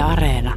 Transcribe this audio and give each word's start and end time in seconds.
Yle 0.00 0.08
Areena. 0.08 0.54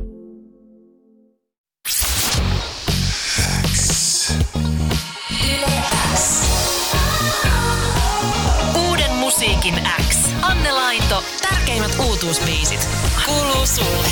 Uuden 8.87 9.11
musiikin 9.11 9.73
X. 10.09 10.33
Anne 10.41 10.71
Lainto, 10.71 11.23
tärkeimmät 11.49 11.91
uutuusbiisit. 12.09 12.89
Kuuluu 13.25 13.65
sulle. 13.65 14.07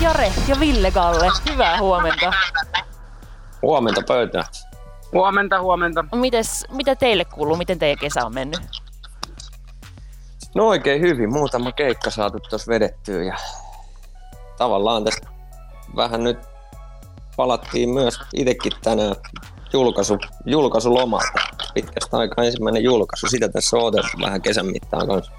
Jare 0.00 0.32
ja 0.48 0.60
Ville 0.60 0.90
Galle, 0.90 1.30
hyvää 1.50 1.78
huomenta. 1.78 2.32
Huomenta 3.62 4.02
pöytään. 4.08 4.44
Huomenta, 5.12 5.60
huomenta. 5.60 6.04
Mites, 6.14 6.66
mitä 6.70 6.96
teille 6.96 7.24
kuuluu? 7.24 7.56
Miten 7.56 7.78
teidän 7.78 7.98
kesä 7.98 8.26
on 8.26 8.34
mennyt? 8.34 8.60
No 10.54 10.68
oikein 10.68 11.00
hyvin. 11.00 11.32
Muutama 11.32 11.72
keikka 11.72 12.10
saatu 12.10 12.38
tuossa 12.40 12.70
vedettyä 12.72 13.22
ja 13.22 13.36
tavallaan 14.56 15.04
tästä 15.04 15.28
vähän 15.96 16.24
nyt 16.24 16.38
palattiin 17.36 17.90
myös 17.90 18.20
itsekin 18.34 18.72
tänään 18.82 19.16
julkaisu, 19.72 20.18
julkaisulomalta. 20.46 21.32
Pitkästä 21.74 22.16
aikaa 22.18 22.44
ensimmäinen 22.44 22.84
julkaisu. 22.84 23.28
Sitä 23.28 23.48
tässä 23.48 23.76
on 23.76 23.82
odotettu 23.82 24.18
vähän 24.22 24.42
kesän 24.42 24.66
mittaan 24.66 25.06
kanssa. 25.06 25.32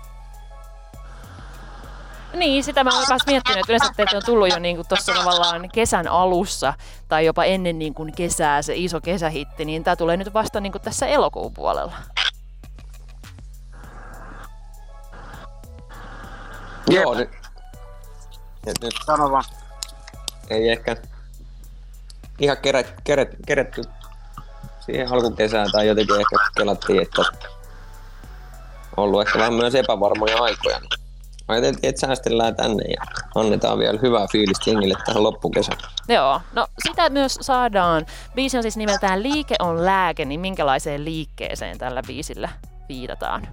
Niin, 2.34 2.64
sitä 2.64 2.84
mä 2.84 2.92
myös 2.92 3.22
miettinyt, 3.28 3.59
että 3.59 3.72
yleensä 3.72 3.94
teiltä 3.96 4.18
on 4.18 4.23
tullut 4.26 4.50
jo 4.50 4.59
niin 4.59 4.88
tuossa 4.90 5.14
tavallaan 5.14 5.70
kesän 5.70 6.08
alussa 6.08 6.73
tai 7.08 7.26
jopa 7.26 7.44
ennen 7.44 7.80
niin 7.80 7.94
kuin 7.94 8.14
kesää 8.16 8.62
se 8.62 8.73
iso 8.76 9.02
kesähitti, 9.02 9.66
niin 9.66 9.84
tämä 9.84 9.95
tulee 9.95 10.18
nyt 10.18 10.34
vasta 10.34 10.59
niin 10.59 10.72
kuin 10.72 10.82
tässä 10.82 11.08
elokuun 11.08 11.54
puolella. 11.54 11.94
Joo, 16.90 17.14
nyt, 17.14 17.30
nyt, 18.66 18.82
nyt 18.82 18.94
Sano 19.05 19.32
vaan. 19.32 19.44
ei 20.50 20.70
ehkä 20.70 20.96
ihan 22.39 22.58
keret, 22.58 22.94
keret, 23.03 23.30
keretty 23.48 23.81
siihen 24.86 25.12
alkukesään 25.12 25.72
tai 25.72 25.88
jotenkin 25.88 26.16
ehkä 26.16 26.36
kelattiin, 26.58 27.02
että 27.02 27.22
on 28.98 29.04
ollut 29.04 29.22
ehkä 29.22 29.39
vähän 29.39 29.54
myös 29.54 29.76
epävarmoja 29.76 30.44
aikoja. 30.44 30.80
Ajateltiin, 31.48 31.89
että 31.89 32.02
säästellään 32.02 32.56
tänne 32.56 32.84
ja 32.84 33.04
annetaan 33.36 33.80
vielä 33.80 34.00
hyvää 34.02 34.28
fiilistä 34.31 34.70
jengille 34.70 34.95
tähän 35.06 35.23
loppukesään. 35.23 35.80
Joo, 36.08 36.42
no 36.54 36.67
sitä 36.84 37.09
myös 37.09 37.38
saadaan. 37.42 38.06
Biisi 38.36 38.58
on 38.58 38.64
siis 38.64 38.78
nimeltään 38.78 39.23
Liike 39.23 39.56
on 39.59 39.86
lääke, 39.86 40.26
niin 40.26 40.39
minkälaiseen 40.39 41.06
liikkeeseen 41.06 41.78
tällä 41.78 42.02
biisillä 42.08 42.50
viitataan? 42.89 43.48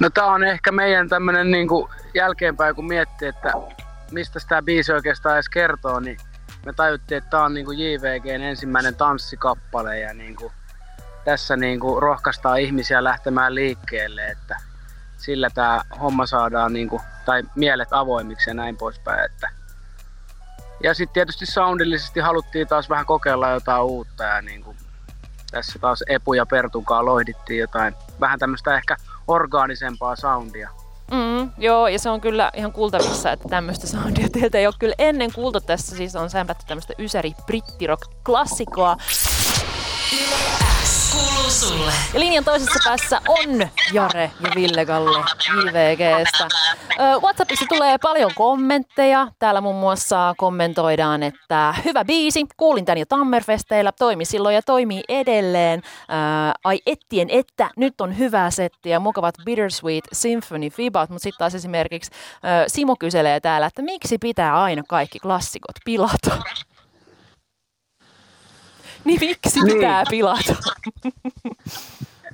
No 0.00 0.10
tää 0.10 0.26
on 0.26 0.44
ehkä 0.44 0.72
meidän 0.72 1.08
tämmönen 1.08 1.50
niinku 1.50 1.90
jälkeenpäin 2.14 2.74
kun 2.74 2.86
miettii, 2.86 3.28
että 3.28 3.52
mistä 4.10 4.40
tämä 4.48 4.62
biisi 4.62 4.92
oikeastaan 4.92 5.34
edes 5.34 5.48
kertoo, 5.48 6.00
niin 6.00 6.18
me 6.66 6.72
tajuttiin, 6.72 7.18
että 7.18 7.30
tää 7.30 7.42
on 7.42 7.54
niinku 7.54 7.72
JVGn 7.72 8.42
ensimmäinen 8.42 8.94
tanssikappale 8.94 9.98
ja 9.98 10.14
niinku 10.14 10.52
tässä 11.24 11.56
niinku 11.56 12.00
rohkaistaan 12.00 12.60
ihmisiä 12.60 13.04
lähtemään 13.04 13.54
liikkeelle, 13.54 14.26
että 14.26 14.56
sillä 15.18 15.50
tämä 15.54 15.80
homma 16.00 16.26
saadaan 16.26 16.72
niinku, 16.72 17.00
tai 17.24 17.42
mielet 17.54 17.88
avoimiksi 17.90 18.50
ja 18.50 18.54
näin 18.54 18.76
poispäin. 18.76 19.24
Että. 19.24 19.48
Ja 20.82 20.94
sitten 20.94 21.14
tietysti 21.14 21.46
soundillisesti 21.46 22.20
haluttiin 22.20 22.68
taas 22.68 22.90
vähän 22.90 23.06
kokeilla 23.06 23.50
jotain 23.50 23.82
uutta 23.82 24.24
ja 24.24 24.42
niinku, 24.42 24.76
tässä 25.50 25.78
taas 25.78 26.04
Epu 26.06 26.34
ja 26.34 26.46
Pertunkaan 26.46 27.06
lohdittiin 27.06 27.60
jotain 27.60 27.94
vähän 28.20 28.38
tämmöistä 28.38 28.76
ehkä 28.76 28.96
orgaanisempaa 29.30 30.16
soundia. 30.16 30.70
Mm, 31.10 31.50
joo, 31.58 31.88
ja 31.88 31.98
se 31.98 32.10
on 32.10 32.20
kyllä 32.20 32.50
ihan 32.54 32.72
kuultavissa, 32.72 33.32
että 33.32 33.48
tämmöistä 33.48 33.86
soundia 33.86 34.28
teiltä 34.28 34.58
ei 34.58 34.66
ole 34.66 34.74
kyllä 34.78 34.94
ennen 34.98 35.32
kuultu. 35.32 35.60
Tässä 35.60 35.96
siis 35.96 36.16
on 36.16 36.30
sämpätty 36.30 36.64
tämmöistä 36.68 36.94
ysäri 36.98 37.32
brittirock-klassikoa. 37.46 38.96
Kuuluu 41.12 41.50
sulle. 41.50 41.92
Ja 42.14 42.20
linjan 42.20 42.44
toisessa 42.44 42.78
päässä 42.84 43.20
on 43.28 43.68
Jare 43.92 44.30
ja 44.40 44.50
Ville 44.54 44.86
Galle 44.86 45.18
JVGstä. 45.18 46.48
Whatsappissa 47.22 47.66
tulee 47.68 47.98
paljon 47.98 48.30
kommentteja. 48.34 49.28
Täällä 49.38 49.60
muun 49.60 49.76
muassa 49.76 50.34
kommentoidaan, 50.36 51.22
että 51.22 51.74
hyvä 51.84 52.04
biisi, 52.04 52.46
kuulin 52.56 52.84
tän 52.84 52.98
jo 52.98 53.04
Tammerfesteillä, 53.08 53.92
toimi 53.98 54.24
silloin 54.24 54.54
ja 54.54 54.62
toimii 54.62 55.02
edelleen. 55.08 55.82
Ää, 56.08 56.54
ai 56.64 56.80
ettien, 56.86 57.30
että 57.30 57.70
nyt 57.76 58.00
on 58.00 58.18
hyvää 58.18 58.50
settiä, 58.50 58.98
mukavat 59.00 59.34
Bittersweet 59.44 60.04
Symphony 60.12 60.70
Fibat, 60.70 61.10
mutta 61.10 61.22
sitten 61.22 61.38
taas 61.38 61.54
esimerkiksi 61.54 62.10
Simo 62.66 62.96
kyselee 62.96 63.40
täällä, 63.40 63.66
että 63.66 63.82
miksi 63.82 64.18
pitää 64.18 64.62
aina 64.62 64.82
kaikki 64.88 65.18
klassikot 65.18 65.76
pilata? 65.84 66.36
Niin 69.04 69.20
miksi 69.20 69.60
Niin. 69.64 69.76
pitää 69.76 70.04
pilata? 70.10 70.54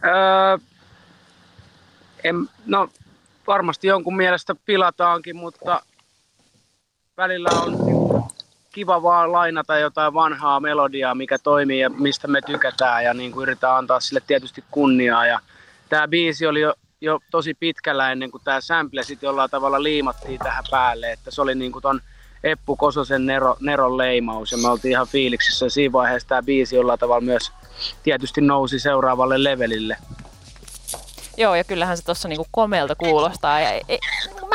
Öö, 0.05 0.59
en, 2.25 2.49
no 2.67 2.89
varmasti 3.47 3.87
jonkun 3.87 4.17
mielestä 4.17 4.55
pilataankin, 4.55 5.37
mutta 5.37 5.83
välillä 7.17 7.49
on 7.63 7.77
kiva 8.73 9.03
vaan 9.03 9.33
lainata 9.33 9.79
jotain 9.79 10.15
vanhaa 10.15 10.61
melodiaa, 10.61 11.15
mikä 11.15 11.39
toimii 11.39 11.81
ja 11.81 11.91
mistä 11.91 12.29
me 12.29 12.41
tykätään 12.47 13.05
ja 13.05 13.15
niin 13.15 13.33
kuin 13.33 13.43
yritetään 13.43 13.77
antaa 13.77 14.01
sille 14.01 14.21
tietysti 14.27 14.65
kunniaa. 14.71 15.27
Ja 15.27 15.41
tämä 15.89 16.09
biisi 16.09 16.47
oli 16.47 16.61
jo, 16.61 16.75
jo 17.01 17.21
tosi 17.31 17.55
pitkällä 17.55 18.13
ennen 18.13 18.31
kuin 18.31 18.43
tämä 18.45 18.61
sample 18.61 19.03
sitten 19.03 19.27
jollain 19.27 19.51
tavalla 19.51 19.83
liimattiin 19.83 20.39
tähän 20.39 20.65
päälle, 20.71 21.13
että 21.13 21.31
se 21.31 21.43
oli 21.43 21.55
niin 21.55 21.73
kuin 21.73 21.83
ton 21.83 22.01
Eppu 22.45 22.77
Kososen 22.77 23.27
Nero, 23.27 23.57
Neron 23.61 23.99
leimaus 23.99 24.53
ja 24.53 24.59
me 24.59 24.69
oltiin 24.69 24.93
ihan 24.93 25.07
fiiliksissä. 25.07 25.69
Siinä 25.69 25.93
vaiheessa 25.93 26.29
tämä 26.29 26.43
biisi 26.43 26.77
jollain 26.77 26.99
tavalla 26.99 27.21
myös 27.21 27.53
tietysti 28.03 28.41
nousi 28.41 28.79
seuraavalle 28.79 29.45
levelille. 29.45 29.97
Joo, 31.37 31.55
ja 31.55 31.65
kyllähän 31.65 31.97
se 31.97 32.05
tuossa 32.05 32.29
niinku 32.29 32.47
komeelta 32.51 32.95
kuulostaa. 32.95 33.61
Ja, 33.61 33.71
e, 33.71 33.99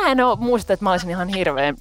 mä 0.01 0.11
en 0.11 0.21
oo 0.21 0.35
muista, 0.35 0.73
että 0.73 0.83
mä 0.83 0.91
olisin 0.91 1.09
ihan 1.09 1.27
hirveän 1.27 1.75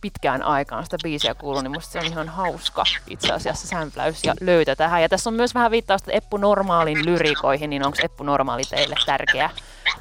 pitkään 0.00 0.42
aikaan 0.42 0.84
sitä 0.84 0.96
biisiä 1.02 1.34
kuullut, 1.34 1.62
niin 1.62 1.72
musta 1.72 1.92
se 1.92 1.98
on 1.98 2.06
ihan 2.06 2.28
hauska 2.28 2.84
itse 3.08 3.32
asiassa 3.32 3.68
sämpläys 3.68 4.24
ja 4.24 4.34
löytö 4.40 4.76
tähän. 4.76 5.02
Ja 5.02 5.08
tässä 5.08 5.30
on 5.30 5.34
myös 5.34 5.54
vähän 5.54 5.70
viittausta 5.70 6.12
Eppu 6.12 6.36
Normaalin 6.36 7.04
lyrikoihin, 7.04 7.70
niin 7.70 7.86
onko 7.86 7.98
Eppu 8.02 8.24
Normaali 8.24 8.62
teille 8.70 8.94
tärkeä 9.06 9.50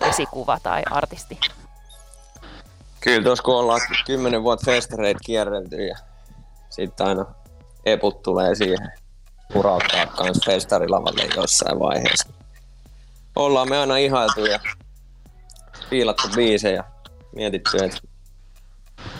esikuva 0.01 0.59
tai 0.63 0.83
artisti? 0.91 1.39
Kyllä 2.99 3.23
tuossa 3.23 3.43
kun 3.43 3.55
ollaan 3.55 3.81
kymmenen 4.05 4.43
vuotta 4.43 4.71
festareita 4.71 5.19
kierrelty 5.25 5.75
ja 5.75 5.97
sitten 6.69 7.07
aina 7.07 7.25
eput 7.85 8.21
tulee 8.21 8.55
siihen 8.55 8.91
urauttaa 9.55 10.05
kans 10.05 10.39
festarilavalle 10.45 11.29
jossain 11.35 11.79
vaiheessa. 11.79 12.38
Ollaan 13.39 13.69
me 13.69 13.77
aina 13.77 13.97
ihailtu 13.97 14.45
ja 14.45 14.59
fiilattu 15.89 16.27
biisejä 16.35 16.83
mietitty, 17.35 17.77
että 17.77 17.99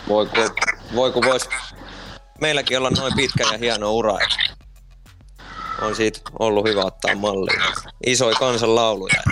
voiko, 0.08 0.36
voiko 0.96 1.22
vois 1.22 1.50
meilläkin 2.42 2.78
olla 2.78 2.90
noin 2.90 3.14
pitkä 3.16 3.44
ja 3.52 3.58
hieno 3.58 3.94
ura. 3.94 4.18
On 5.82 5.96
siitä 5.96 6.20
ollut 6.40 6.66
hyvä 6.68 6.82
ottaa 6.82 7.16
mallia. 7.16 7.64
Isoja 8.06 8.36
kansanlauluja. 8.36 9.24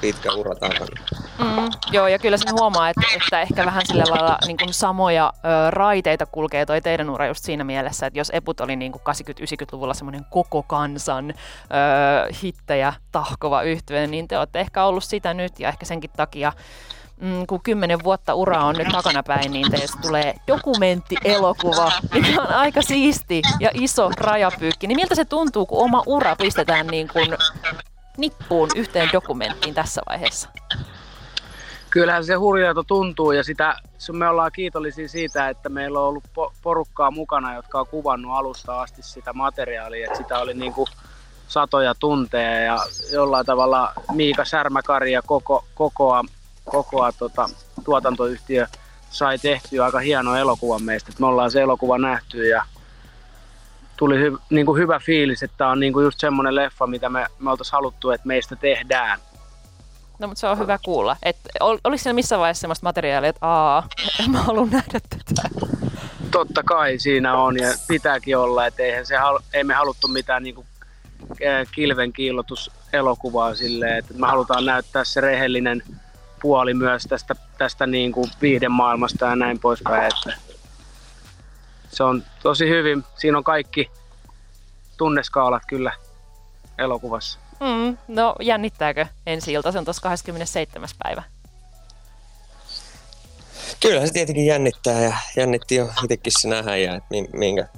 Pitkä 0.00 0.32
ura 0.32 0.54
takana. 0.54 1.07
Mm, 1.38 1.68
joo, 1.92 2.06
ja 2.06 2.18
kyllä 2.18 2.36
sen 2.36 2.52
huomaa, 2.52 2.88
että, 2.88 3.06
että 3.16 3.40
ehkä 3.40 3.66
vähän 3.66 3.86
sillä 3.86 4.04
lailla 4.10 4.38
niin 4.46 4.56
kuin 4.56 4.74
samoja 4.74 5.32
ö, 5.36 5.70
raiteita 5.70 6.26
kulkee 6.26 6.66
toi 6.66 6.80
teidän 6.80 7.10
ura 7.10 7.26
just 7.26 7.44
siinä 7.44 7.64
mielessä, 7.64 8.06
että 8.06 8.18
jos 8.18 8.30
Eput 8.34 8.60
oli 8.60 8.76
niin 8.76 8.92
kuin 8.92 9.02
80-90-luvulla 9.02 9.94
semmoinen 9.94 10.26
koko 10.30 10.62
kansan 10.62 11.30
ö, 11.30 11.34
hittejä 12.42 12.92
tahkova 13.12 13.62
yhtye, 13.62 14.06
niin 14.06 14.28
te 14.28 14.38
olette 14.38 14.60
ehkä 14.60 14.84
ollut 14.84 15.04
sitä 15.04 15.34
nyt, 15.34 15.60
ja 15.60 15.68
ehkä 15.68 15.86
senkin 15.86 16.10
takia 16.16 16.52
mm, 17.20 17.46
kun 17.46 17.62
kymmenen 17.62 18.04
vuotta 18.04 18.34
ura 18.34 18.64
on 18.64 18.74
nyt 18.74 18.88
takanapäin, 18.88 19.52
niin 19.52 19.70
teistä 19.70 19.98
tulee 20.02 20.34
dokumenttielokuva, 20.46 21.92
mikä 22.14 22.42
on 22.42 22.52
aika 22.54 22.82
siisti 22.82 23.42
ja 23.60 23.70
iso 23.74 24.10
rajapyykki. 24.16 24.86
Niin 24.86 24.96
miltä 24.96 25.14
se 25.14 25.24
tuntuu, 25.24 25.66
kun 25.66 25.84
oma 25.84 26.02
ura 26.06 26.36
pistetään 26.36 26.86
niin 26.86 27.08
kuin 27.08 27.28
nippuun 28.16 28.68
yhteen 28.76 29.08
dokumenttiin 29.12 29.74
tässä 29.74 30.00
vaiheessa? 30.08 30.48
Kyllähän 31.90 32.24
se 32.24 32.34
hurjalta 32.34 32.84
tuntuu 32.84 33.32
ja 33.32 33.44
sitä, 33.44 33.76
me 34.12 34.28
ollaan 34.28 34.52
kiitollisia 34.52 35.08
siitä, 35.08 35.48
että 35.48 35.68
meillä 35.68 36.00
on 36.00 36.08
ollut 36.08 36.24
po- 36.24 36.52
porukkaa 36.62 37.10
mukana, 37.10 37.54
jotka 37.54 37.80
on 37.80 37.86
kuvannut 37.86 38.32
alusta 38.34 38.80
asti 38.80 39.02
sitä 39.02 39.32
materiaalia. 39.32 40.06
Että 40.06 40.18
sitä 40.18 40.38
oli 40.38 40.54
niin 40.54 40.72
kuin 40.72 40.88
satoja 41.48 41.94
tunteja 41.94 42.60
ja 42.60 42.78
jollain 43.12 43.46
tavalla 43.46 43.92
Miika 44.12 44.44
Särmäkari 44.44 45.12
ja 45.12 45.22
koko, 45.22 45.64
kokoa, 45.74 46.24
kokoa 46.64 47.12
tota, 47.12 47.48
tuotantoyhtiö 47.84 48.66
sai 49.10 49.38
tehtyä 49.38 49.84
aika 49.84 49.98
hieno 49.98 50.36
elokuvan 50.36 50.82
meistä. 50.82 51.12
Me 51.18 51.26
ollaan 51.26 51.50
se 51.50 51.60
elokuva 51.60 51.98
nähty 51.98 52.48
ja 52.48 52.64
tuli 53.96 54.18
hy, 54.18 54.36
niin 54.50 54.66
kuin 54.66 54.80
hyvä 54.80 54.98
fiilis, 54.98 55.42
että 55.42 55.56
tämä 55.56 55.70
on 55.70 55.80
niin 55.80 55.92
kuin 55.92 56.04
just 56.04 56.20
semmoinen 56.20 56.54
leffa, 56.54 56.86
mitä 56.86 57.08
me, 57.08 57.26
me 57.38 57.50
oltaisiin 57.50 57.72
haluttu, 57.72 58.10
että 58.10 58.26
meistä 58.26 58.56
tehdään. 58.56 59.18
No 60.18 60.28
mutta 60.28 60.40
se 60.40 60.46
on 60.46 60.58
hyvä 60.58 60.78
kuulla. 60.84 61.16
Et, 61.22 61.36
ol, 61.60 61.78
oliko 61.84 62.02
siellä 62.02 62.14
missä 62.14 62.38
vaiheessa 62.38 62.60
sellaista 62.60 62.86
materiaalia, 62.86 63.30
että 63.30 63.46
aa, 63.46 63.88
mä 64.32 64.42
haluan 64.42 64.70
nähdä 64.70 65.00
tätä? 65.10 65.48
Totta 66.30 66.62
kai 66.62 66.98
siinä 66.98 67.36
on 67.36 67.56
ja 67.58 67.68
pitääkin 67.88 68.38
olla, 68.38 68.66
että 68.66 68.82
eihän 68.82 69.06
se, 69.06 69.16
hal- 69.16 69.42
ei 69.52 69.64
me 69.64 69.74
haluttu 69.74 70.08
mitään 70.08 70.42
niinku 70.42 70.66
kilven 71.74 72.12
kiillotus 72.12 72.70
elokuvaa 72.92 73.54
silleen, 73.54 73.98
että 73.98 74.14
me 74.14 74.26
halutaan 74.26 74.64
näyttää 74.64 75.04
se 75.04 75.20
rehellinen 75.20 75.82
puoli 76.42 76.74
myös 76.74 77.02
tästä, 77.02 77.34
tästä 77.58 77.86
niin 77.86 78.12
kuin 78.12 78.30
viiden 78.42 78.72
maailmasta 78.72 79.26
ja 79.26 79.36
näin 79.36 79.58
poispäin. 79.58 80.12
Että 80.12 80.40
se 81.90 82.02
on 82.02 82.22
tosi 82.42 82.68
hyvin, 82.68 83.04
siinä 83.18 83.38
on 83.38 83.44
kaikki 83.44 83.90
tunneskaalat 84.96 85.62
kyllä 85.66 85.92
elokuvassa. 86.78 87.38
Mm, 87.60 87.98
no 88.08 88.34
jännittääkö 88.40 89.06
ensi 89.26 89.52
ilta? 89.52 89.72
Se 89.72 89.78
on 89.78 89.84
tuossa 89.84 90.02
27. 90.02 90.88
päivä. 91.02 91.22
Kyllä 93.80 94.06
se 94.06 94.12
tietenkin 94.12 94.46
jännittää 94.46 95.00
ja 95.00 95.16
jännitti 95.36 95.74
jo 95.74 95.88
itsekin 96.04 96.32
se 96.38 96.48
nähdä 96.48 96.76
ja 96.76 96.94
että 96.94 97.08
minkä, 97.32 97.68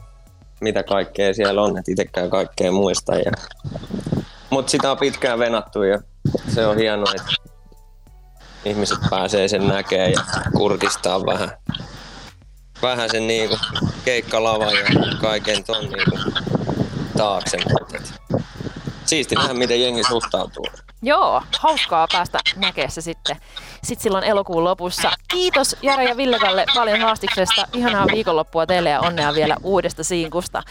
mitä 0.61 0.83
kaikkea 0.83 1.35
siellä 1.35 1.63
on, 1.63 1.79
että 1.79 1.93
itsekään 1.93 2.31
kaikkea 2.31 2.73
muista. 2.73 3.15
Ja... 3.15 3.33
Mutta 4.51 4.71
sitä 4.71 4.91
on 4.91 4.99
pitkään 4.99 5.39
venattu 5.39 5.83
ja 5.83 5.99
se 6.55 6.67
on 6.67 6.77
hienoa, 6.77 7.13
että 7.17 7.33
ihmiset 8.65 8.99
pääsee 9.11 9.49
sen 9.49 9.69
näkemään 9.69 10.13
ja 10.13 10.21
kurkistaa 10.57 11.27
vähän, 11.27 11.51
vähän 12.83 13.11
sen 13.11 13.27
niinku 13.27 13.59
keikkalavan 14.05 14.75
ja 14.75 14.85
kaiken 15.21 15.65
ton 15.65 15.85
niinku 15.85 16.41
taakse. 17.17 17.59
Siisti 19.11 19.35
nähdä, 19.35 19.55
miten 19.55 19.81
jengi 19.83 20.05
suhtautuu. 20.05 20.67
Joo, 21.03 21.43
hauskaa 21.59 22.07
päästä 22.13 22.39
näkemään 22.57 22.91
se 22.91 23.01
sitten. 23.01 23.37
Sitten 23.85 24.03
silloin 24.03 24.25
elokuun 24.25 24.65
lopussa. 24.65 25.11
Kiitos 25.29 25.77
Jare 25.83 26.05
ja 26.05 26.17
Villekalle 26.17 26.67
paljon 26.75 27.01
haastiksesta. 27.01 27.69
Ihanaa 27.73 28.07
viikonloppua 28.07 28.67
teille 28.67 28.91
ja 28.91 29.01
onnea 29.01 29.35
vielä 29.35 29.57
uudesta 29.63 30.05
siinkusta. 30.05 30.63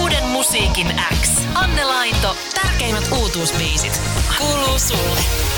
Uuden 0.00 0.24
musiikin 0.24 0.94
X. 1.22 1.28
Anne 1.54 1.84
Lainto, 1.84 2.36
tärkeimmät 2.62 3.04
uutuusbiisit. 3.12 4.00
Kuuluu 4.38 4.78
sulle. 4.78 5.51